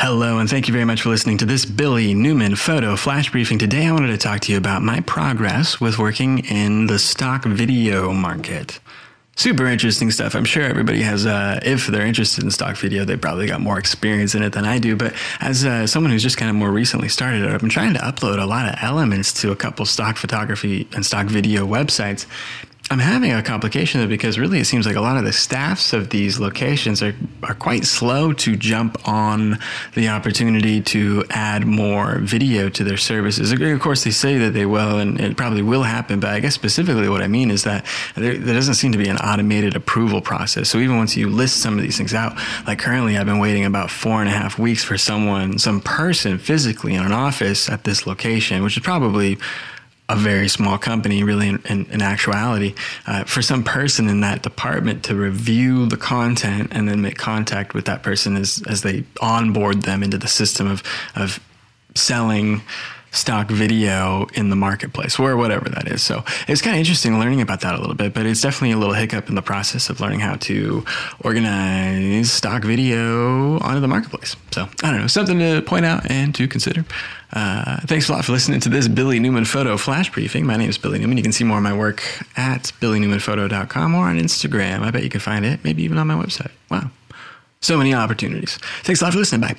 [0.00, 3.58] Hello, and thank you very much for listening to this Billy Newman photo flash briefing.
[3.58, 7.44] Today, I wanted to talk to you about my progress with working in the stock
[7.44, 8.78] video market.
[9.34, 10.36] Super interesting stuff.
[10.36, 13.76] I'm sure everybody has, uh, if they're interested in stock video, they probably got more
[13.76, 14.94] experience in it than I do.
[14.94, 17.94] But as uh, someone who's just kind of more recently started it, I've been trying
[17.94, 22.24] to upload a lot of elements to a couple stock photography and stock video websites.
[22.90, 25.92] I'm having a complication though because really it seems like a lot of the staffs
[25.92, 29.58] of these locations are, are quite slow to jump on
[29.94, 33.52] the opportunity to add more video to their services.
[33.52, 36.18] Of course, they say that they will, and it probably will happen.
[36.18, 39.08] But I guess specifically what I mean is that there, there doesn't seem to be
[39.08, 40.70] an automated approval process.
[40.70, 43.66] So even once you list some of these things out, like currently I've been waiting
[43.66, 47.84] about four and a half weeks for someone, some person physically in an office at
[47.84, 49.36] this location, which is probably
[50.08, 52.74] a very small company, really, in, in, in actuality,
[53.06, 57.74] uh, for some person in that department to review the content and then make contact
[57.74, 60.82] with that person as, as they onboard them into the system of,
[61.14, 61.40] of
[61.94, 62.62] selling
[63.10, 66.02] stock video in the marketplace or whatever that is.
[66.02, 68.76] So it's kind of interesting learning about that a little bit, but it's definitely a
[68.76, 70.84] little hiccup in the process of learning how to
[71.24, 74.36] organize stock video onto the marketplace.
[74.50, 76.84] So I don't know, something to point out and to consider.
[77.32, 80.46] Uh, thanks a lot for listening to this Billy Newman photo flash briefing.
[80.46, 81.16] My name is Billy Newman.
[81.16, 82.02] You can see more of my work
[82.36, 84.80] at billynewmanphoto.com or on Instagram.
[84.80, 86.50] I bet you can find it, maybe even on my website.
[86.70, 86.90] Wow.
[87.60, 88.58] So many opportunities.
[88.82, 89.42] Thanks a lot for listening.
[89.42, 89.56] Bye.